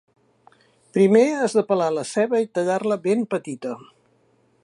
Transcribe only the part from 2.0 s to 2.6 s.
ceba i